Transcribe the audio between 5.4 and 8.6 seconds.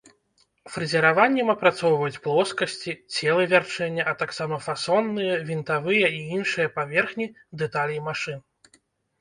вінтавыя і іншыя паверхні дэталей машын.